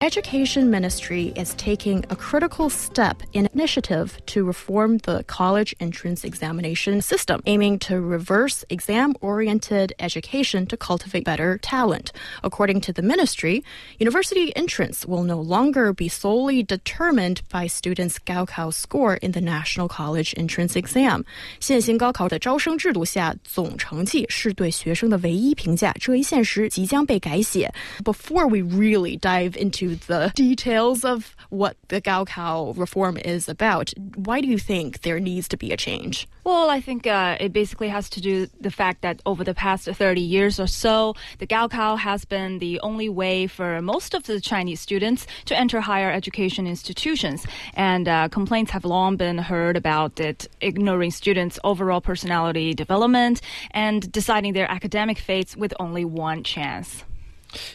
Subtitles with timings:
[0.00, 7.02] Education Ministry is taking a critical step in initiative to reform the college entrance examination
[7.02, 12.12] system, aiming to reverse exam-oriented education to cultivate better talent.
[12.44, 13.64] According to the ministry,
[13.98, 19.88] university entrance will no longer be solely determined by students' Gaokao score in the National
[19.88, 21.24] College Entrance Exam.
[21.58, 25.92] 现行高考的招生制度下，总成绩是对学生的唯一评价。
[25.98, 27.68] 这一现实即将被改写。
[28.04, 33.92] Before we really dive into the details of what the Gaokao reform is about.
[34.14, 36.28] Why do you think there needs to be a change?
[36.44, 39.84] Well, I think uh, it basically has to do the fact that over the past
[39.86, 44.40] 30 years or so, the Gaokao has been the only way for most of the
[44.40, 47.46] Chinese students to enter higher education institutions.
[47.74, 53.40] And uh, complaints have long been heard about it ignoring students' overall personality development
[53.72, 57.04] and deciding their academic fates with only one chance.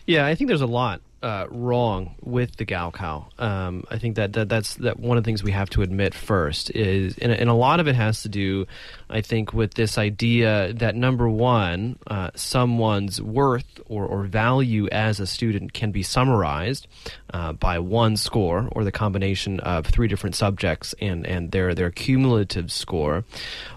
[0.05, 3.41] Yeah, I think there's a lot uh, wrong with the Gaokao.
[3.41, 6.13] Um, I think that, that that's that one of the things we have to admit
[6.13, 8.68] first is, and, and a lot of it has to do,
[9.10, 15.21] I think, with this idea that number one, uh, someone's worth or, or value as
[15.21, 16.88] a student can be summarized
[17.34, 21.90] uh, by one score or the combination of three different subjects and and their their
[21.90, 23.24] cumulative score.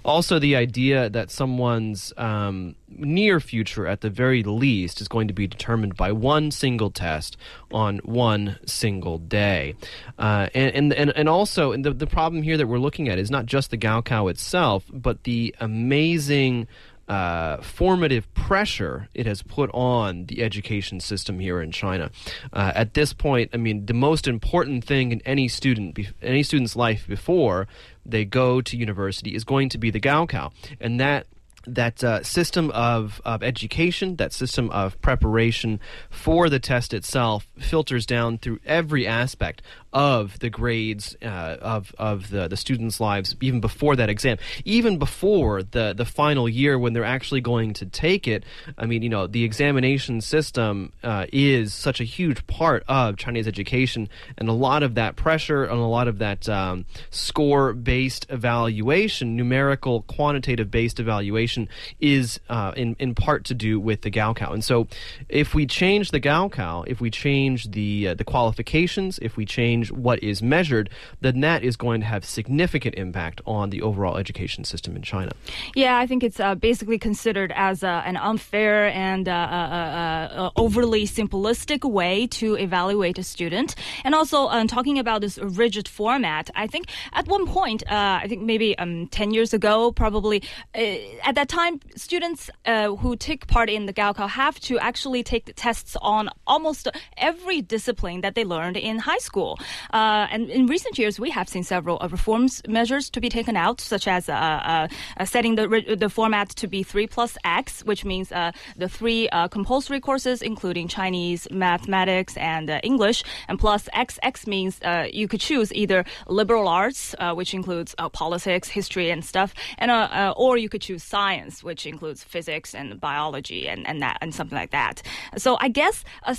[0.05, 5.35] Also, the idea that someone's um, near future, at the very least, is going to
[5.35, 7.36] be determined by one single test
[7.71, 9.75] on one single day.
[10.19, 13.31] Uh, and, and, and also, and the, the problem here that we're looking at is
[13.31, 16.67] not just the Gaokao itself, but the amazing
[17.09, 22.11] uh, formative pressure it has put on the education system here in China.
[22.53, 26.75] Uh, at this point, I mean, the most important thing in any student, any student's
[26.75, 27.69] life before
[28.05, 31.27] they go to university is going to be the Gaokao, and that
[31.67, 38.07] that uh, system of, of education, that system of preparation for the test itself filters
[38.07, 39.63] down through every aspect
[39.97, 44.37] of the grades uh, of of the the students' lives, even before that exam,
[44.67, 48.45] even before the the final year when they're actually going to take it.
[48.77, 53.49] I mean, you know, the examination system uh, is such a huge part of Chinese
[53.49, 58.27] education, and a lot of that pressure and a lot of that um, score based
[58.29, 61.56] evaluation, numerical, quantitative based evaluation,
[62.01, 64.53] is uh, in in part to do with the Gaokao.
[64.53, 64.87] And so,
[65.29, 69.91] if we change the Gaokao, if we change the uh, the qualifications, if we change
[69.91, 70.91] what is measured,
[71.21, 75.33] then that is going to have significant impact on the overall education system in China.
[75.75, 81.07] Yeah, I think it's uh, basically considered as uh, an unfair and uh, uh, overly
[81.07, 83.75] simplistic way to evaluate a student.
[84.05, 88.43] And also, um, talking about this rigid format, I think at one point, I think
[88.43, 90.43] maybe um, 10 years ago, probably,
[90.75, 95.45] at that time, students uh, who take part in the Gaokao have to actually take
[95.47, 99.59] the tests on almost every discipline that they learned in high school.
[99.93, 103.57] Uh, and in recent years, we have seen several uh, reforms measures to be taken
[103.57, 107.85] out, such as uh, uh, uh setting the the format to be three plus X,
[107.85, 114.81] which means the three compulsory courses, including Chinese, mathematics, and English, and plus XX means
[115.13, 119.91] you could choose either liberal arts, which includes politics, history, and stuff, and
[120.37, 124.57] or you could choose science, which includes physics and biology and, and that and something
[124.57, 125.03] like that.
[125.37, 126.35] So I guess uh,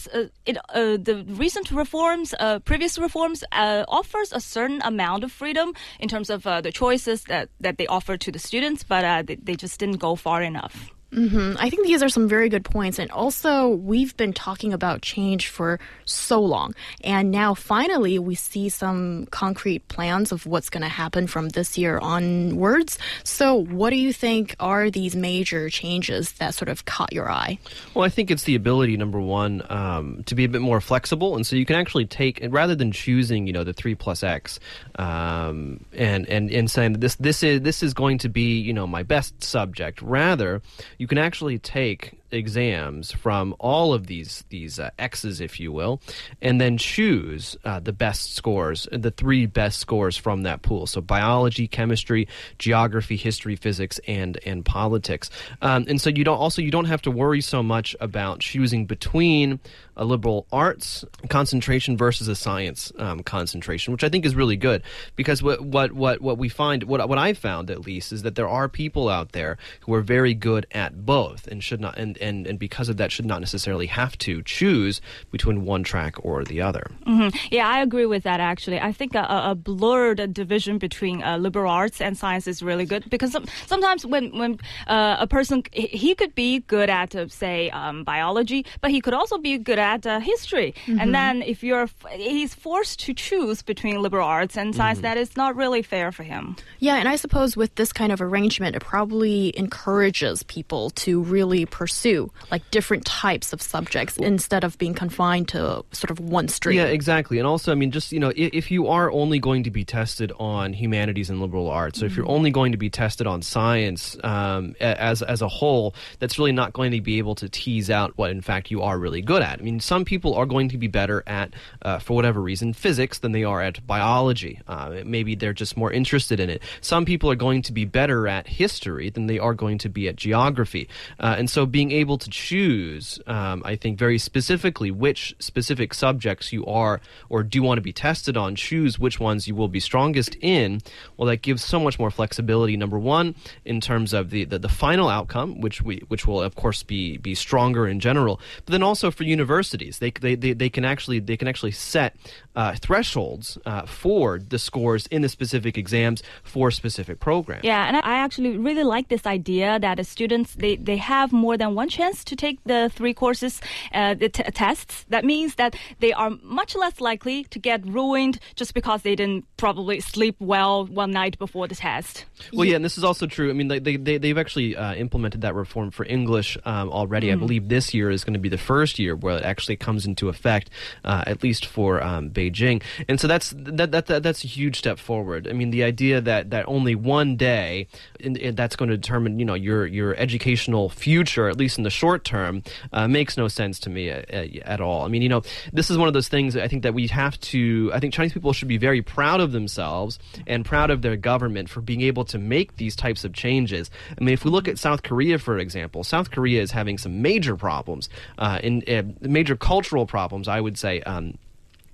[0.46, 5.74] it, uh, the recent reforms, uh, previous reforms uh, offers a certain amount of freedom
[6.00, 9.24] in terms of uh, the choices that, that they offer to the students, but uh,
[9.26, 10.97] they, they just didn't go far enough.
[11.14, 11.56] Mm-hmm.
[11.58, 13.00] I think these are some very good points.
[13.00, 16.76] And also, we've been talking about change for so long.
[17.02, 21.78] And now, finally, we see some concrete plans of what's going to happen from this
[21.78, 23.00] year onwards.
[23.24, 27.58] So, what do you think are these major changes that sort of caught your eye?
[27.94, 31.36] Well, I think it's the ability, number one, um, to be a bit more flexible.
[31.38, 34.60] And so you can actually take, rather than choosing, you know, the 3 plus X
[34.96, 38.86] um, and, and, and saying this, this, is, this is going to be, you know,
[38.86, 40.62] my best subject, rather,
[40.98, 46.02] you can actually take exams from all of these these uh, X's, if you will,
[46.42, 50.88] and then choose uh, the best scores, the three best scores from that pool.
[50.88, 52.28] So biology, chemistry,
[52.60, 55.30] geography, history, physics, and and politics.
[55.62, 58.86] Um, and so you don't also you don't have to worry so much about choosing
[58.86, 59.60] between
[59.98, 64.84] a liberal arts concentration versus a science um, concentration, which I think is really good
[65.16, 68.36] because what what what what we find what what I found at least is that
[68.36, 72.17] there are people out there who are very good at both and should not and
[72.22, 76.16] and, and, and because of that should not necessarily have to choose between one track
[76.24, 76.92] or the other.
[77.06, 77.36] Mm-hmm.
[77.52, 78.80] Yeah, I agree with that actually.
[78.80, 83.10] I think a, a blurred division between uh, liberal arts and science is really good
[83.10, 87.70] because some, sometimes when, when uh, a person, he could be good at, uh, say,
[87.72, 90.74] um, biology, but he could also be good at uh, history.
[90.86, 91.00] Mm-hmm.
[91.00, 95.04] And then if you're, he's forced to choose between liberal arts and science, mm-hmm.
[95.04, 96.56] that is not really fair for him.
[96.80, 101.66] Yeah, and I suppose with this kind of arrangement, it probably encourages people to really
[101.66, 102.07] pursue
[102.52, 106.78] like different types of subjects instead of being confined to sort of one stream.
[106.78, 107.38] Yeah, exactly.
[107.40, 109.84] And also, I mean, just, you know, if, if you are only going to be
[109.84, 112.12] tested on humanities and liberal arts, so mm-hmm.
[112.12, 112.36] if you're mm-hmm.
[112.36, 116.74] only going to be tested on science um, as, as a whole, that's really not
[116.74, 119.60] going to be able to tease out what, in fact, you are really good at.
[119.60, 123.20] I mean, some people are going to be better at, uh, for whatever reason, physics
[123.20, 124.60] than they are at biology.
[124.68, 126.62] Uh, maybe they're just more interested in it.
[126.82, 130.08] Some people are going to be better at history than they are going to be
[130.08, 130.88] at geography.
[131.20, 136.54] Uh, and so being able to choose, um, I think, very specifically which specific subjects
[136.54, 139.80] you are or do want to be tested on, choose which ones you will be
[139.80, 140.82] strongest in,
[141.18, 143.36] well, that gives so much more flexibility, number one,
[143.66, 147.18] in terms of the, the, the final outcome, which we which will, of course, be,
[147.18, 151.20] be stronger in general, but then also for universities, they, they, they, they can actually
[151.20, 152.16] they can actually set
[152.56, 157.64] uh, thresholds uh, for the scores in the specific exams for specific programs.
[157.64, 161.58] Yeah, and I actually really like this idea that the students they, they have more
[161.58, 163.62] than one chance to take the three courses,
[163.94, 165.06] uh, the t- tests.
[165.10, 169.46] That means that they are much less likely to get ruined just because they didn't
[169.58, 172.26] probably sleep well one night before the test.
[172.54, 173.50] Well, yeah, and this is also true.
[173.50, 177.28] I mean, they, they, they've actually uh, implemented that reform for English um, already.
[177.28, 177.34] Mm.
[177.34, 180.06] I believe this year is going to be the first year where it actually comes
[180.06, 180.70] into effect,
[181.04, 182.82] uh, at least for um, Beijing.
[183.08, 185.48] And so that's that, that, that, that's a huge step forward.
[185.48, 187.88] I mean, the idea that, that only one day
[188.20, 191.84] in, in, that's going to determine you know your your educational future, at least in
[191.84, 192.64] the short term,
[192.94, 195.06] uh, makes no sense to me at, at, all.
[195.06, 195.44] I mean, you know,
[195.74, 197.92] this is one of those things I think that we have to.
[197.94, 201.70] I think Chinese people should be very proud of themselves and proud of their government
[201.70, 203.90] for being able to make these types of changes.
[204.20, 207.22] I mean, if we look at South Korea, for example, South Korea is having some
[207.22, 211.02] major problems, uh, in uh, major cultural problems, I would say.
[211.02, 211.38] Um,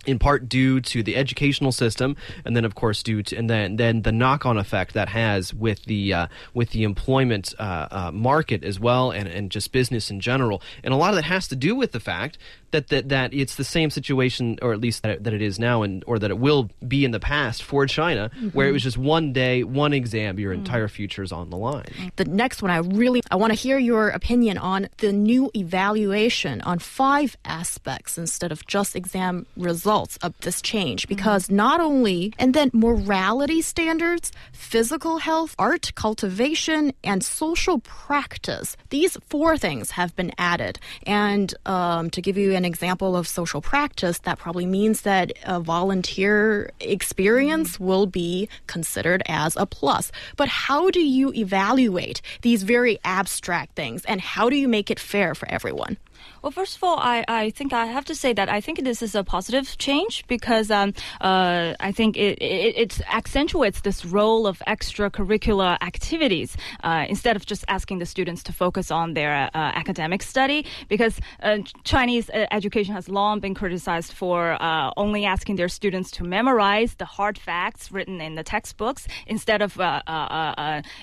[0.05, 2.15] in part due to the educational system,
[2.45, 5.85] and then of course due to and then then the knock-on effect that has with
[5.85, 10.19] the uh, with the employment uh, uh, market as well, and and just business in
[10.19, 12.37] general, and a lot of that has to do with the fact
[12.73, 15.57] that that, that it's the same situation, or at least that it, that it is
[15.57, 18.49] now, and or that it will be in the past for China, mm-hmm.
[18.49, 20.57] where it was just one day, one exam, your mm.
[20.57, 21.85] entire future is on the line.
[22.17, 26.61] The next one, I really I want to hear your opinion on the new evaluation
[26.61, 31.15] on five aspects instead of just exam results of this change, mm-hmm.
[31.15, 31.55] because mm-hmm.
[31.55, 38.75] not only and then morality standards, physical health, art cultivation, and social practice.
[38.89, 43.27] These four things have been added, and um, to give you an an example of
[43.27, 50.13] social practice, that probably means that a volunteer experience will be considered as a plus.
[50.37, 54.99] But how do you evaluate these very abstract things and how do you make it
[54.99, 55.97] fair for everyone?
[56.41, 59.01] Well, first of all, I, I think I have to say that I think this
[59.01, 64.45] is a positive change because um, uh, I think it, it, it, accentuates this role
[64.45, 69.49] of extracurricular activities uh, instead of just asking the students to focus on their uh,
[69.53, 75.55] academic study because uh, Chinese uh, education has long been criticized for uh, only asking
[75.55, 79.79] their students to memorize the hard facts written in the textbooks instead of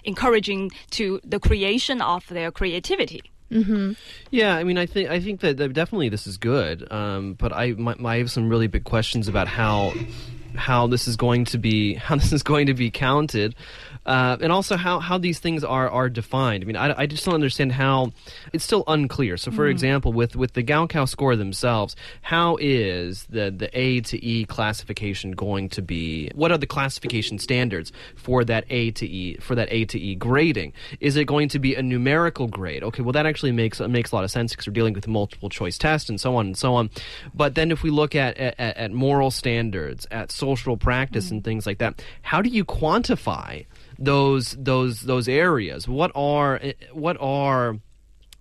[0.04, 3.22] encouraging to the creation of their creativity.
[3.50, 3.92] Mm-hmm.
[4.30, 7.52] Yeah, I mean, I think I think that, that definitely this is good, um, but
[7.52, 9.92] I my, I have some really big questions about how
[10.54, 13.54] how this is going to be how this is going to be counted.
[14.06, 16.64] Uh, and also how, how these things are, are defined.
[16.64, 18.12] I mean, I, I just don't understand how
[18.52, 19.36] it's still unclear.
[19.36, 19.70] So, for mm.
[19.70, 25.32] example, with, with the Gaokao score themselves, how is the, the A to E classification
[25.32, 26.30] going to be?
[26.34, 30.14] What are the classification standards for that A to E for that A to E
[30.14, 30.72] grading?
[31.00, 32.82] Is it going to be a numerical grade?
[32.82, 35.48] Okay, well that actually makes makes a lot of sense because we're dealing with multiple
[35.50, 36.90] choice tests and so on and so on.
[37.34, 41.32] But then if we look at at, at moral standards, at social practice mm.
[41.32, 43.66] and things like that, how do you quantify?
[44.00, 45.86] Those those those areas?
[45.86, 46.60] What are
[46.92, 47.78] what are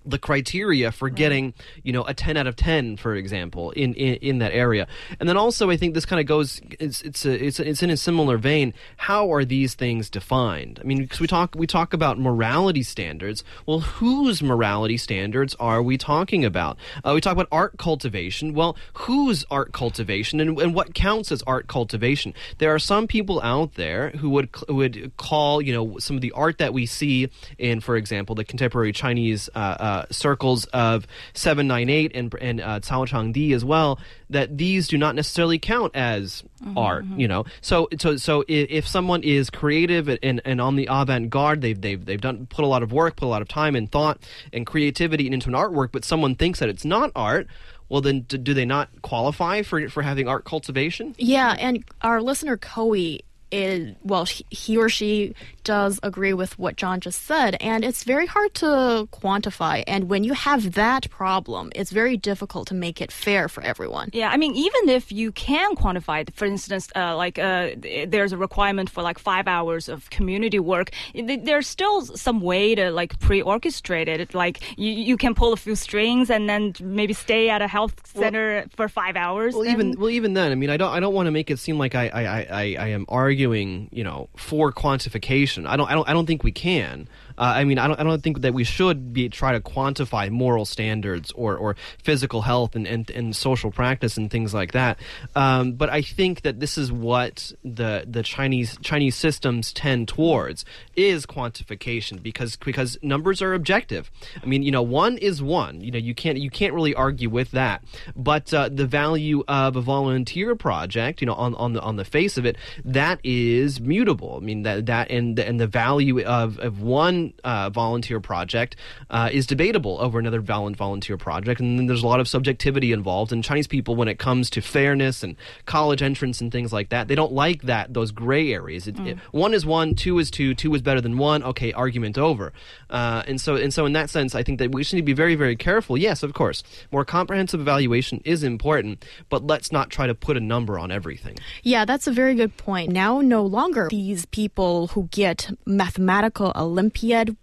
[0.06, 1.54] the criteria for getting
[1.84, 4.88] you know a 10 out of 10 for example in in, in that area.
[5.20, 7.84] And then also i think this kind of goes it's it's a, it's, a, it's
[7.84, 8.74] in a similar vein.
[8.98, 10.80] How are these things defined?
[10.82, 13.44] I mean because we talk we talk about morality standards.
[13.66, 16.78] Well whose morality standards are we talking about?
[17.04, 18.54] Uh, we talk about art cultivation.
[18.54, 22.34] Well whose art cultivation and, and what counts as art cultivation?
[22.58, 26.22] There are some people out there who would who would call you know some of
[26.22, 31.08] the art that we see in for example the contemporary chinese uh, uh circles of
[31.34, 36.44] 798 and and uh, Cao Changdi as well that these do not necessarily count as
[36.76, 37.06] art.
[37.06, 41.62] You know, so so so if someone is creative and, and on the avant garde,
[41.62, 43.92] they've they've they've done put a lot of work, put a lot of time and
[43.92, 44.20] thought
[44.54, 47.48] and creativity into an artwork, but someone thinks that it's not art.
[47.88, 51.16] Well, then, do they not qualify for for having art cultivation?
[51.18, 55.34] Yeah, and our listener Koei is well, he or she
[55.70, 59.84] does agree with what John just said, and it's very hard to quantify.
[59.94, 64.10] And when you have that problem, it's very difficult to make it fair for everyone.
[64.12, 67.70] Yeah, I mean, even if you can quantify it, for instance, uh, like uh,
[68.08, 71.98] there's a requirement for like five hours of community work, there's still
[72.28, 74.34] some way to like pre-orchestrate it.
[74.34, 77.94] Like you, you can pull a few strings and then maybe stay at a health
[78.08, 79.54] center for five hours.
[79.54, 81.52] Well, then- even well, even then, I mean, I don't, I don't want to make
[81.52, 85.59] it seem like I, I, I, I- I am arguing, you know, for quantification.
[85.68, 87.08] I don't, I don't, I don't think we can.
[87.40, 90.30] Uh, I mean, I don't, I don't think that we should be try to quantify
[90.30, 95.00] moral standards or, or physical health and, and, and social practice and things like that.
[95.36, 100.66] Um, but I think that this is what the the Chinese Chinese systems tend towards
[100.96, 104.12] is quantification because because numbers are objective.
[104.42, 105.82] I mean, you know, one is one.
[105.82, 107.84] You know, you can't you can't really argue with that.
[108.16, 112.06] But uh, the value of a volunteer project, you know, on, on the on the
[112.06, 114.40] face of it, that is mutable.
[114.42, 118.76] I mean, that that and the, and the value of of one uh, volunteer project
[119.10, 122.92] uh, is debatable over another vol- volunteer project, and then there's a lot of subjectivity
[122.92, 123.32] involved.
[123.32, 127.08] And Chinese people, when it comes to fairness and college entrance and things like that,
[127.08, 128.88] they don't like that those gray areas.
[128.88, 131.44] It, it- one is one, two is two, two is better than one.
[131.44, 132.52] Okay, argument over.
[132.90, 135.06] Uh, and so and so in that sense, I think that we should need to
[135.06, 135.98] be very very careful.
[135.98, 140.40] Yes, of course, more comprehensive evaluation is important, but let's not try to put a
[140.40, 141.38] number on everything.
[141.64, 142.92] Yeah, that's a very good point.
[142.92, 146.52] Now, no longer these people who get mathematical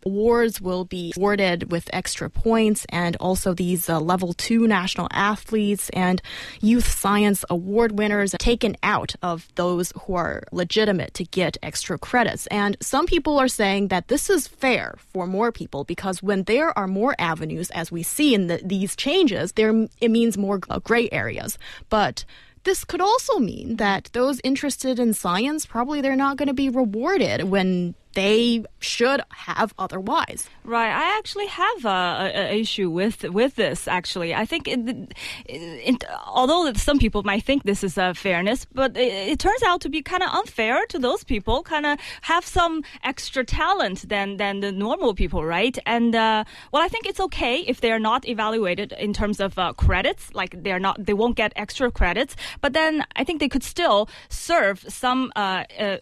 [0.06, 5.90] Awards will be awarded with extra points, and also these uh, level two national athletes
[5.90, 6.23] and
[6.62, 12.47] youth science award winners taken out of those who are legitimate to get extra credits.
[12.47, 16.76] And some people are saying that this is fair for more people because when there
[16.78, 21.09] are more avenues, as we see in the, these changes, there it means more gray
[21.11, 21.59] areas.
[21.90, 22.25] But
[22.66, 26.68] this could also mean that those interested in science probably they're not going to be
[26.68, 30.49] rewarded when they should have otherwise.
[30.64, 30.90] Right.
[30.90, 33.87] I actually have a, a, a issue with with this.
[33.87, 35.12] Actually, I think it,
[35.46, 39.82] it, although some people might think this is a fairness, but it, it turns out
[39.82, 41.62] to be kind of unfair to those people.
[41.62, 45.78] Kind of have some extra talent than than the normal people, right?
[45.85, 49.58] And uh, well, I think it's okay if they are not evaluated in terms of
[49.58, 50.32] uh, credits.
[50.35, 52.35] Like they're not, they won't get extra credits.
[52.62, 55.99] But then I think they could still serve some uh, uh,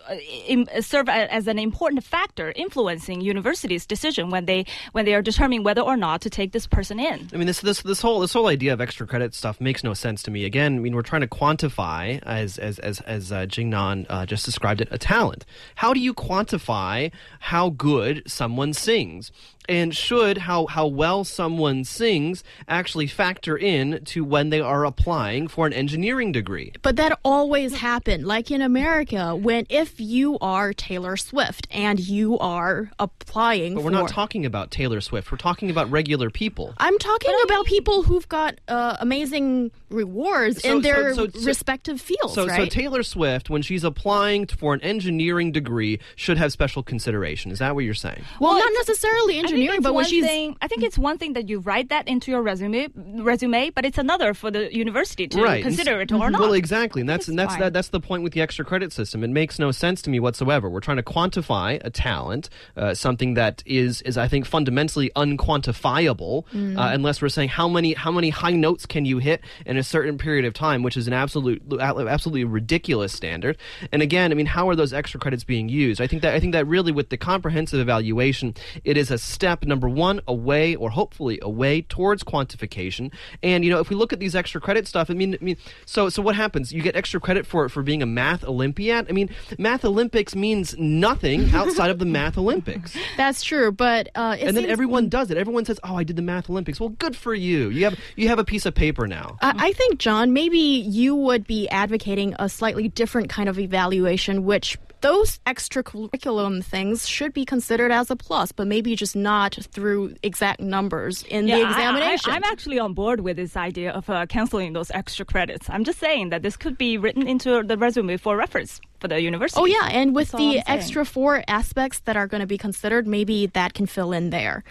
[0.47, 5.63] im- serve as an important factor influencing universities' decision when they when they are determining
[5.63, 7.29] whether or not to take this person in.
[7.33, 9.95] I mean, this this this whole this whole idea of extra credit stuff makes no
[9.95, 10.45] sense to me.
[10.45, 14.45] Again, I mean, we're trying to quantify, as as as as uh, Jingnan uh, just
[14.45, 15.45] described it, a talent.
[15.77, 19.33] How do you quantify how good someone sings?
[19.69, 25.49] And should how how well someone sings actually factor in to when they are applying
[25.49, 26.73] for an engineering degree?
[26.83, 28.27] But that always happened.
[28.27, 33.91] Like in America, when if you are Taylor Swift and you are applying But we're
[33.91, 35.33] for not talking about Taylor Swift.
[35.33, 36.75] We're talking about regular people.
[36.79, 41.47] I'm talking about people who've got uh, amazing rewards So- in their so- so- so-
[41.47, 42.67] respective fields, So, so?
[42.67, 47.51] Taylor Swift, when she's applying for an engineering degree, should have special consideration.
[47.51, 48.23] Is that what you're saying?
[48.41, 51.19] well, Well, not necessarily I think engineering, but when she's thing, I think it's one
[51.19, 55.27] thing that you write that into your resume, resume, but it's another for the university
[55.29, 55.63] to right.
[55.63, 56.41] consider it or not.
[56.41, 59.25] Well, exactly, and that's and that's that, that's the point with the extra credit system.
[59.25, 60.69] It makes no sense to me whatsoever.
[60.69, 66.45] We're trying to quantify a talent, uh, something that is is I think fundamentally unquantifiable,
[66.55, 66.79] Mm.
[66.79, 69.83] uh, unless we're saying how many how many high notes can you hit in a
[69.83, 73.57] certain period of time, which is an absolute absolutely ridiculous standard.
[73.93, 76.01] And again, I mean, how are those extra credits being used?
[76.01, 79.44] I think that I think that really with the comprehensive evaluation, it is a step
[79.67, 83.13] number one away or hopefully away towards quantification.
[83.43, 85.57] And you know, if we look at these extra credit stuff, I mean, I mean,
[85.87, 86.73] so so what happens?
[86.73, 89.07] You get extra credit for it for being a math Olympiad.
[89.09, 92.97] I mean, math Olympics means nothing outside of the math Olympics.
[93.17, 95.37] that's true, but uh, and then everyone does it.
[95.37, 97.71] Everyone says, "Oh, I did the math Olympics." Well, good for you.
[97.71, 99.37] You have you have a piece of paper now.
[99.43, 104.45] I I think, John, maybe you would be advocating a slightly different kind of evaluation,
[104.45, 110.15] which those extracurriculum things should be considered as a plus, but maybe just not through
[110.23, 112.33] exact numbers in Yeah, the examination.
[112.33, 115.69] I, am actually on board with this idea of uh, canceling those extra credits.
[115.69, 119.21] I'm just saying that this could be written into the resume for reference for the
[119.21, 119.61] university.
[119.61, 123.07] Oh yeah, and with That's the extra four aspects that are going to be considered,
[123.07, 124.65] maybe that can fill in there.